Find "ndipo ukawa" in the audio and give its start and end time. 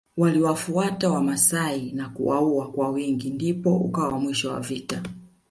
3.29-4.19